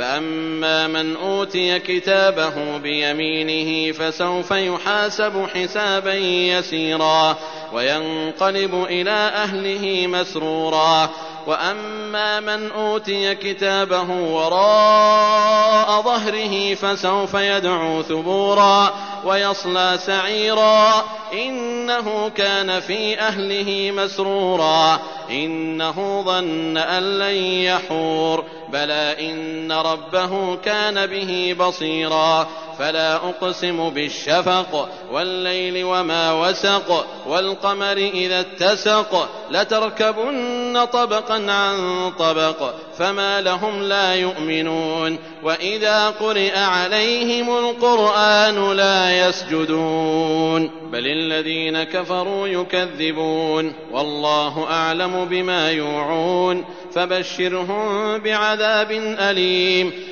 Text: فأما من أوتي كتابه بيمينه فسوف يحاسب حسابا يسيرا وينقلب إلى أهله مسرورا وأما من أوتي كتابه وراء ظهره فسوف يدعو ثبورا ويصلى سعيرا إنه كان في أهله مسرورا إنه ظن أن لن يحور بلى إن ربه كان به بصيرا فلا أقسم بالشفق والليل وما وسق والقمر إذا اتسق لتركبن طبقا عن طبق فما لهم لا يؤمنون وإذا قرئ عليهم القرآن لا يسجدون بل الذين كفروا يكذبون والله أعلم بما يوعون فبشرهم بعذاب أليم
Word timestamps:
فأما 0.00 0.86
من 0.86 1.16
أوتي 1.16 1.78
كتابه 1.78 2.78
بيمينه 2.78 3.92
فسوف 3.92 4.50
يحاسب 4.50 5.46
حسابا 5.54 6.14
يسيرا 6.14 7.36
وينقلب 7.72 8.74
إلى 8.74 9.10
أهله 9.10 10.06
مسرورا 10.06 11.10
وأما 11.46 12.40
من 12.40 12.70
أوتي 12.70 13.34
كتابه 13.34 14.10
وراء 14.10 16.02
ظهره 16.02 16.74
فسوف 16.74 17.34
يدعو 17.34 18.02
ثبورا 18.02 18.94
ويصلى 19.24 19.98
سعيرا 20.06 21.04
إنه 21.32 22.30
كان 22.36 22.80
في 22.80 23.20
أهله 23.20 23.90
مسرورا 23.96 25.00
إنه 25.30 26.22
ظن 26.26 26.76
أن 26.76 27.18
لن 27.18 27.34
يحور 27.44 28.59
بلى 28.72 29.30
إن 29.30 29.72
ربه 29.72 30.56
كان 30.56 31.06
به 31.06 31.56
بصيرا 31.58 32.48
فلا 32.80 33.14
أقسم 33.16 33.90
بالشفق 33.90 34.88
والليل 35.12 35.84
وما 35.84 36.32
وسق 36.32 37.06
والقمر 37.26 37.96
إذا 37.96 38.40
اتسق 38.40 39.28
لتركبن 39.50 40.84
طبقا 40.92 41.52
عن 41.52 42.10
طبق 42.18 42.74
فما 42.98 43.40
لهم 43.40 43.82
لا 43.82 44.14
يؤمنون 44.14 45.18
وإذا 45.42 46.10
قرئ 46.10 46.58
عليهم 46.58 47.58
القرآن 47.58 48.72
لا 48.72 49.28
يسجدون 49.28 50.70
بل 50.92 51.06
الذين 51.06 51.82
كفروا 51.82 52.48
يكذبون 52.48 53.72
والله 53.92 54.66
أعلم 54.70 55.24
بما 55.24 55.70
يوعون 55.70 56.64
فبشرهم 56.94 58.18
بعذاب 58.18 58.90
أليم 59.20 60.09